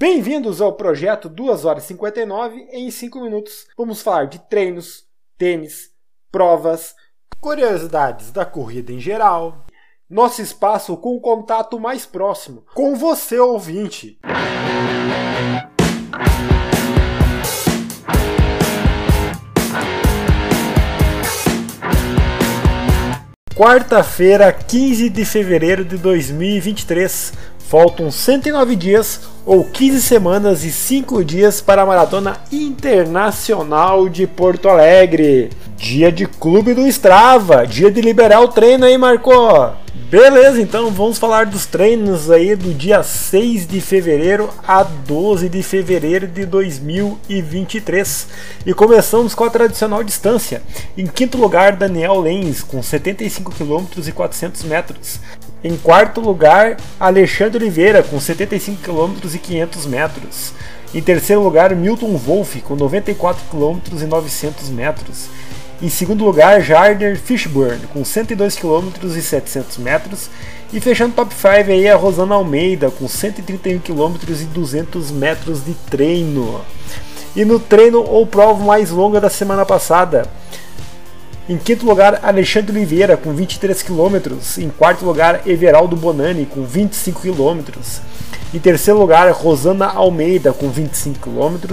Bem-vindos 0.00 0.62
ao 0.62 0.72
projeto 0.72 1.28
2 1.28 1.66
horas 1.66 1.84
e 1.84 1.88
59 1.88 2.68
em 2.72 2.90
5 2.90 3.20
minutos. 3.20 3.66
Vamos 3.76 4.00
falar 4.00 4.28
de 4.28 4.38
treinos, 4.38 5.04
tênis, 5.36 5.90
provas, 6.32 6.94
curiosidades 7.38 8.30
da 8.30 8.46
corrida 8.46 8.94
em 8.94 8.98
geral, 8.98 9.66
nosso 10.08 10.40
espaço 10.40 10.96
com 10.96 11.14
o 11.14 11.20
contato 11.20 11.78
mais 11.78 12.06
próximo 12.06 12.64
com 12.72 12.96
você 12.96 13.38
ouvinte. 13.38 14.18
Quarta-feira, 23.54 24.50
15 24.50 25.10
de 25.10 25.22
fevereiro 25.26 25.84
de 25.84 25.98
2023. 25.98 27.49
Faltam 27.70 28.10
109 28.10 28.74
dias 28.74 29.20
ou 29.46 29.62
15 29.62 30.02
semanas 30.02 30.64
e 30.64 30.72
5 30.72 31.24
dias 31.24 31.60
para 31.60 31.82
a 31.82 31.86
Maratona 31.86 32.38
Internacional 32.50 34.08
de 34.08 34.26
Porto 34.26 34.68
Alegre. 34.68 35.50
Dia 35.76 36.10
de 36.10 36.26
Clube 36.26 36.74
do 36.74 36.84
Strava, 36.88 37.64
dia 37.64 37.88
de 37.88 38.00
liberar 38.00 38.40
o 38.40 38.48
treino 38.48 38.84
aí, 38.84 38.98
Marco. 38.98 39.30
Beleza, 40.10 40.60
então 40.60 40.90
vamos 40.90 41.18
falar 41.18 41.46
dos 41.46 41.66
treinos 41.66 42.32
aí 42.32 42.56
do 42.56 42.74
dia 42.74 43.00
6 43.00 43.64
de 43.64 43.80
fevereiro 43.80 44.50
a 44.66 44.82
12 44.82 45.48
de 45.48 45.62
fevereiro 45.62 46.26
de 46.26 46.44
2023. 46.44 48.26
E 48.66 48.74
começamos 48.74 49.36
com 49.36 49.44
a 49.44 49.50
tradicional 49.50 50.02
distância. 50.02 50.62
Em 50.98 51.06
quinto 51.06 51.38
lugar, 51.38 51.76
Daniel 51.76 52.18
Lenz 52.18 52.60
com 52.60 52.82
75 52.82 53.52
km 53.52 53.84
e 54.04 54.10
400 54.10 54.64
metros. 54.64 55.20
Em 55.62 55.76
quarto 55.76 56.20
lugar, 56.20 56.76
Alexandre 56.98 57.58
Oliveira 57.58 58.02
com 58.02 58.18
75 58.18 58.82
km 58.82 59.14
e 59.32 59.38
500 59.38 59.86
metros. 59.86 60.52
Em 60.92 61.00
terceiro 61.00 61.40
lugar, 61.40 61.72
Milton 61.76 62.16
Wolff 62.16 62.60
com 62.62 62.74
94 62.74 63.44
km 63.48 63.78
e 63.92 64.06
900 64.06 64.70
metros. 64.70 65.28
Em 65.82 65.88
segundo 65.88 66.24
lugar, 66.24 66.60
Jarder 66.60 67.16
Fishburne, 67.16 67.86
com 67.92 68.04
102 68.04 68.56
km 68.56 68.90
e 69.02 69.22
700 69.22 69.78
metros. 69.78 70.28
E 70.72 70.78
fechando 70.78 71.14
top 71.14 71.34
5 71.34 71.70
aí 71.70 71.88
a 71.88 71.96
Rosana 71.96 72.34
Almeida, 72.34 72.90
com 72.90 73.08
131 73.08 73.80
km 73.80 74.14
e 74.28 74.44
200 74.44 75.10
metros 75.10 75.64
de 75.64 75.74
treino. 75.90 76.60
E 77.34 77.44
no 77.44 77.58
treino 77.58 78.02
ou 78.02 78.26
prova 78.26 78.62
mais 78.62 78.90
longa 78.90 79.20
da 79.20 79.30
semana 79.30 79.64
passada, 79.64 80.28
em 81.48 81.56
quinto 81.56 81.84
lugar, 81.84 82.20
Alexandre 82.22 82.70
Oliveira, 82.70 83.16
com 83.16 83.32
23 83.32 83.82
km. 83.82 84.36
Em 84.58 84.68
quarto 84.68 85.04
lugar, 85.04 85.42
Everaldo 85.48 85.96
Bonani, 85.96 86.46
com 86.46 86.62
25 86.62 87.22
km. 87.22 87.80
Em 88.52 88.58
terceiro 88.58 88.98
lugar, 88.98 89.30
Rosana 89.30 89.86
Almeida, 89.86 90.52
com 90.52 90.68
25 90.68 91.30
km. 91.30 91.72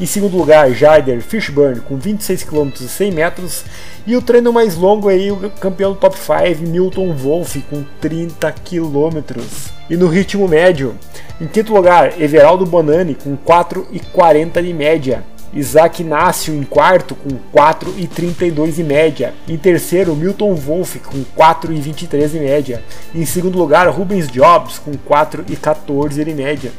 Em 0.00 0.06
segundo 0.06 0.36
lugar, 0.36 0.68
Jarder 0.72 1.22
Fishburne, 1.22 1.80
com 1.80 1.96
26 1.96 2.42
km 2.42 2.70
e 2.80 2.88
100 2.88 3.12
metros. 3.12 3.64
E 4.04 4.16
o 4.16 4.22
treino 4.22 4.52
mais 4.52 4.74
longo 4.74 5.08
aí, 5.08 5.30
o 5.30 5.48
campeão 5.60 5.92
do 5.92 5.98
top 5.98 6.18
5, 6.18 6.68
Milton 6.68 7.12
Wolff, 7.12 7.60
com 7.70 7.84
30 8.00 8.50
km. 8.50 9.40
E 9.88 9.96
no 9.96 10.08
ritmo 10.08 10.48
médio, 10.48 10.96
em 11.40 11.46
quinto 11.46 11.72
lugar, 11.72 12.20
Everaldo 12.20 12.66
Bonani, 12.66 13.14
com 13.14 13.36
4,40 13.36 14.60
de 14.60 14.72
média. 14.74 15.22
Isaac 15.52 16.02
Inácio 16.02 16.54
em 16.54 16.62
quarto 16.62 17.14
com 17.14 17.30
4,32 17.52 18.78
em 18.78 18.84
média. 18.84 19.34
Em 19.48 19.56
terceiro, 19.56 20.14
Milton 20.14 20.54
Wolff 20.54 20.98
com 21.00 21.24
4,23 21.36 22.34
em 22.34 22.40
média. 22.40 22.84
Em 23.14 23.26
segundo 23.26 23.58
lugar, 23.58 23.88
Rubens 23.88 24.28
Jobs 24.28 24.78
com 24.78 24.92
4,14 24.92 26.26
em 26.28 26.34
média. 26.34 26.72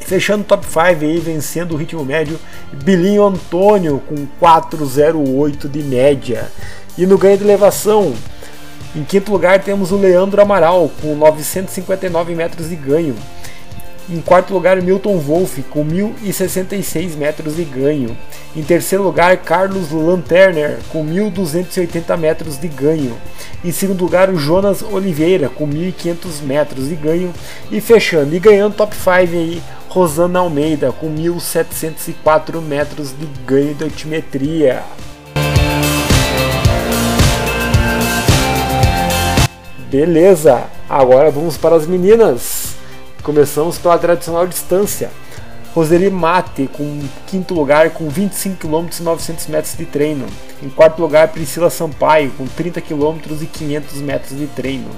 Fechando 0.00 0.42
o 0.42 0.46
top 0.46 0.66
5 0.66 0.80
aí, 0.80 1.18
vencendo 1.18 1.72
o 1.72 1.76
ritmo 1.76 2.04
médio, 2.04 2.38
Bilinho 2.72 3.24
Antônio 3.24 4.02
com 4.08 4.26
4,08 4.40 5.68
de 5.68 5.82
média. 5.82 6.50
E 6.98 7.06
no 7.06 7.16
ganho 7.16 7.38
de 7.38 7.44
elevação, 7.44 8.14
em 8.94 9.04
quinto 9.04 9.32
lugar 9.32 9.62
temos 9.62 9.92
o 9.92 9.96
Leandro 9.96 10.42
Amaral 10.42 10.90
com 11.00 11.14
959 11.14 12.34
metros 12.34 12.68
de 12.68 12.76
ganho. 12.76 13.16
Em 14.08 14.20
quarto 14.20 14.52
lugar, 14.52 14.80
Milton 14.82 15.18
Wolff, 15.18 15.62
com 15.64 15.84
1.066 15.84 17.16
metros 17.16 17.56
de 17.56 17.64
ganho. 17.64 18.16
Em 18.54 18.62
terceiro 18.62 19.04
lugar, 19.04 19.36
Carlos 19.38 19.90
Lanterner, 19.92 20.78
com 20.90 21.04
1.280 21.06 22.16
metros 22.16 22.58
de 22.58 22.68
ganho. 22.68 23.16
Em 23.64 23.70
segundo 23.70 24.02
lugar, 24.02 24.28
o 24.28 24.36
Jonas 24.36 24.82
Oliveira, 24.82 25.48
com 25.48 25.68
1.500 25.68 26.42
metros 26.42 26.88
de 26.88 26.96
ganho. 26.96 27.32
E 27.70 27.80
fechando 27.80 28.34
e 28.34 28.40
ganhando 28.40 28.74
top 28.74 28.94
5 28.94 29.10
aí, 29.10 29.62
Rosana 29.88 30.40
Almeida, 30.40 30.90
com 30.90 31.08
1.704 31.08 32.60
metros 32.60 33.10
de 33.10 33.26
ganho 33.46 33.74
de 33.74 33.84
altimetria. 33.84 34.82
Beleza, 39.88 40.64
agora 40.88 41.30
vamos 41.30 41.56
para 41.56 41.76
as 41.76 41.86
meninas. 41.86 42.61
Começamos 43.22 43.78
pela 43.78 43.96
tradicional 43.98 44.46
distância. 44.46 45.10
Roseli 45.74 46.10
Mate, 46.10 46.68
com 46.70 47.00
quinto 47.26 47.54
lugar, 47.54 47.90
com 47.90 48.06
25 48.08 48.56
km 48.56 48.86
e 49.00 49.02
900 49.02 49.46
metros 49.46 49.74
de 49.74 49.86
treino. 49.86 50.26
Em 50.62 50.68
quarto 50.68 51.00
lugar, 51.00 51.28
Priscila 51.28 51.70
Sampaio, 51.70 52.30
com 52.36 52.46
30 52.46 52.80
km 52.82 53.16
e 53.40 53.46
500 53.46 53.94
metros 54.02 54.38
de 54.38 54.46
treino. 54.48 54.90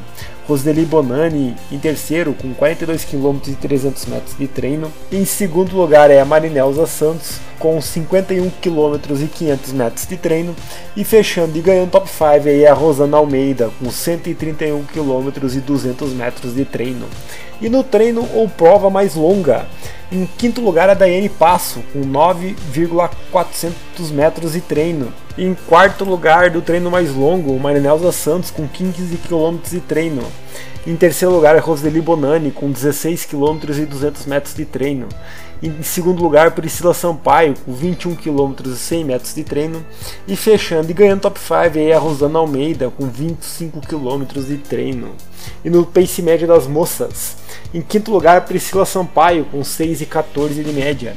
Roseli 0.49 0.85
Bonani 0.85 1.55
em 1.73 1.79
terceiro, 1.79 2.35
com 2.35 2.53
42 2.53 3.05
km 3.05 3.39
e 3.47 3.53
300 3.53 4.05
metros 4.07 4.37
de 4.37 4.47
treino. 4.47 4.93
Em 5.11 5.25
segundo 5.25 5.75
lugar 5.77 6.11
é 6.11 6.21
a 6.21 6.25
Marinelza 6.25 6.87
Santos, 6.87 7.39
com 7.59 7.81
51 7.81 8.51
km 8.61 9.23
e 9.23 9.27
500 9.27 9.73
metros 9.73 10.07
de 10.07 10.17
treino. 10.17 10.57
E 10.97 11.05
fechando 11.05 11.57
e 11.57 11.63
ganhando 11.63 11.93
top 11.93 12.11
5 12.11 12.49
aí 12.49 12.65
é 12.65 12.69
a 12.69 12.75
Rosana 12.75 13.17
Almeida, 13.17 13.71
com 13.79 13.91
131 13.91 14.85
km 14.85 15.31
e 15.57 15.61
200 15.61 16.13
metros 16.13 16.55
de 16.55 16.65
treino. 16.65 17.07
E 17.61 17.69
no 17.69 17.83
treino 17.83 18.29
ou 18.35 18.49
prova 18.49 18.91
mais 18.91 19.15
longa, 19.15 19.67
em 20.15 20.27
quinto 20.39 20.61
lugar 20.61 20.89
a 20.89 20.95
Daiane 20.95 21.29
Passo, 21.29 21.83
com 21.93 21.99
9,400 21.99 24.13
metros 24.13 24.53
de 24.53 24.61
treino. 24.61 25.13
Em 25.37 25.57
quarto 25.67 26.05
lugar 26.05 26.51
do 26.51 26.63
treino 26.63 26.89
mais 26.89 27.13
longo, 27.13 27.59
Marinelza 27.59 28.13
Santos 28.13 28.53
com 28.53 28.69
15 28.69 29.17
km 29.17 29.57
de 29.69 29.81
treino. 29.81 30.23
Em 30.87 30.95
terceiro 30.95 31.35
lugar, 31.35 31.59
Roseli 31.59 32.01
Bonani 32.01 32.53
com 32.53 32.71
16 32.71 33.25
km 33.25 33.59
e 33.77 33.87
200 33.87 34.27
metros 34.27 34.55
de 34.55 34.65
treino. 34.65 35.09
Em 35.61 35.83
segundo 35.83 36.23
lugar, 36.23 36.53
Priscila 36.53 36.95
Sampaio 36.95 37.55
com 37.65 37.73
21 37.73 38.15
km 38.15 38.53
e 38.67 38.77
100 38.77 39.05
metros 39.05 39.35
de 39.35 39.43
treino. 39.43 39.85
E 40.29 40.37
fechando 40.37 40.89
e 40.91 40.95
ganhando 40.95 41.23
top 41.23 41.41
5 41.41 41.79
aí 41.79 41.93
a 41.93 41.99
Rosana 41.99 42.39
Almeida 42.39 42.89
com 42.91 43.09
25 43.09 43.81
km 43.81 44.23
de 44.47 44.59
treino. 44.59 45.11
E 45.65 45.71
no 45.71 45.85
pace 45.85 46.23
médio 46.23 46.47
das 46.47 46.69
moças, 46.69 47.37
em 47.75 47.83
quinto 47.83 48.13
lugar, 48.13 48.45
Priscila 48.45 48.87
Sampaio 48.87 49.45
com 49.47 49.61
6,14 49.61 50.63
de 50.63 50.73
média. 50.73 51.17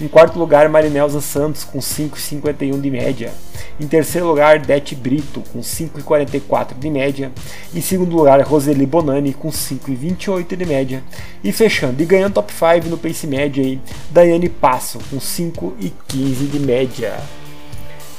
Em 0.00 0.08
quarto 0.08 0.38
lugar, 0.38 0.66
Marinelza 0.70 1.20
Santos 1.20 1.62
com 1.62 1.78
5,51 1.78 2.80
de 2.80 2.90
média. 2.90 3.34
Em 3.78 3.86
terceiro 3.86 4.26
lugar, 4.26 4.58
Dete 4.58 4.94
Brito 4.94 5.42
com 5.52 5.60
5,44 5.60 6.78
de 6.78 6.88
média. 6.88 7.30
Em 7.74 7.82
segundo 7.82 8.16
lugar, 8.16 8.40
Roseli 8.40 8.86
Bonani 8.86 9.34
com 9.34 9.50
5,28 9.50 10.56
de 10.56 10.64
média. 10.64 11.04
E 11.44 11.52
fechando 11.52 12.02
e 12.02 12.06
ganhando 12.06 12.32
top 12.32 12.50
5 12.50 12.88
no 12.88 12.96
pace 12.96 13.26
médio 13.26 13.78
Daiane 14.10 14.48
Passo 14.48 14.98
com 15.10 15.18
5,15 15.18 16.50
de 16.50 16.58
média. 16.60 17.20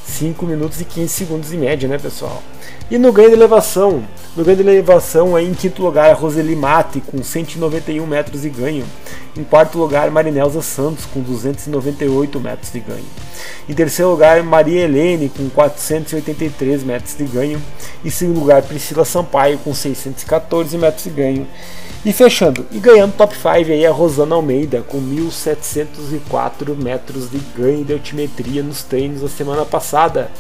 5 0.06 0.46
minutos 0.46 0.80
e 0.82 0.86
15 0.86 1.10
segundos 1.10 1.50
de 1.50 1.58
média, 1.58 1.90
né, 1.90 1.98
pessoal? 1.98 2.44
E 2.92 3.00
no 3.00 3.12
ganho 3.12 3.30
de 3.30 3.36
elevação, 3.36 4.04
no 4.36 4.46
ganho 4.46 4.58
de 4.58 4.64
elevação 4.64 5.36
aí 5.36 5.46
em 5.46 5.54
quinto 5.54 5.82
lugar 5.82 6.14
Roseli 6.16 6.56
Mate 6.56 7.02
com 7.02 7.22
191 7.22 8.06
metros 8.08 8.44
de 8.44 8.50
ganho. 8.50 8.86
Em 9.38 9.44
quarto 9.44 9.78
lugar 9.78 10.10
Marinelza 10.10 10.62
Santos 10.62 11.06
com 11.06 11.22
298 11.22 12.40
metros 12.40 12.72
de 12.72 12.80
ganho. 12.80 13.06
Em 13.68 13.74
terceiro 13.74 14.12
lugar 14.12 14.42
Maria 14.44 14.84
Helene 14.84 15.30
com 15.30 15.50
483 15.50 16.84
metros 16.84 17.18
de 17.18 17.26
ganho. 17.26 17.62
Em 18.06 18.10
segundo 18.10 18.40
lugar 18.40 18.62
Priscila 18.62 19.04
Sampaio 19.04 19.58
com 19.58 19.74
614 19.74 20.78
metros 20.78 21.04
de 21.04 21.10
ganho. 21.10 21.48
E 22.04 22.12
fechando, 22.12 22.66
e 22.72 22.80
ganhando 22.80 23.14
top 23.14 23.36
5 23.36 23.48
aí 23.48 23.86
a 23.86 23.92
Rosana 23.92 24.34
Almeida 24.34 24.82
com 24.82 24.98
1704 24.98 26.76
metros 26.76 27.30
de 27.30 27.38
ganho 27.56 27.86
de 27.86 27.94
altimetria 27.94 28.64
nos 28.64 28.82
treinos 28.82 29.22
da 29.22 29.30
semana 29.30 29.66
passada, 29.66 30.32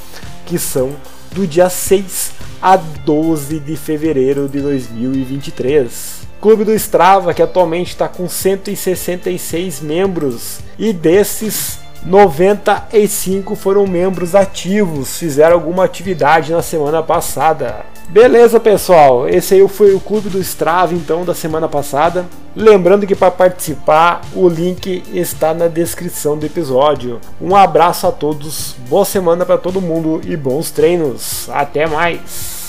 que 0.43 0.57
são 0.57 0.95
do 1.33 1.47
dia 1.47 1.69
6 1.69 2.31
a 2.61 2.75
12 2.75 3.59
de 3.59 3.75
fevereiro 3.75 4.47
de 4.47 4.61
2023. 4.61 6.21
Clube 6.41 6.63
do 6.63 6.73
Strava, 6.73 7.33
que 7.33 7.41
atualmente 7.41 7.89
está 7.89 8.07
com 8.07 8.27
166 8.27 9.81
membros, 9.81 10.59
e 10.77 10.91
desses 10.91 11.79
95 12.03 13.55
foram 13.55 13.85
membros 13.85 14.33
ativos, 14.33 15.17
fizeram 15.17 15.53
alguma 15.53 15.85
atividade 15.85 16.51
na 16.51 16.63
semana 16.63 17.03
passada. 17.03 17.85
Beleza, 18.11 18.59
pessoal. 18.59 19.29
Esse 19.29 19.53
aí 19.53 19.65
foi 19.69 19.93
o 19.93 19.99
clube 20.01 20.27
do 20.27 20.37
Strava 20.39 20.93
então 20.93 21.23
da 21.23 21.33
semana 21.33 21.69
passada. 21.69 22.25
Lembrando 22.53 23.07
que 23.07 23.15
para 23.15 23.31
participar, 23.31 24.19
o 24.35 24.49
link 24.49 25.01
está 25.13 25.53
na 25.53 25.69
descrição 25.69 26.37
do 26.37 26.45
episódio. 26.45 27.21
Um 27.39 27.55
abraço 27.55 28.05
a 28.05 28.11
todos, 28.11 28.75
boa 28.89 29.05
semana 29.05 29.45
para 29.45 29.57
todo 29.57 29.79
mundo 29.79 30.19
e 30.25 30.35
bons 30.35 30.71
treinos. 30.71 31.49
Até 31.49 31.87
mais. 31.87 32.60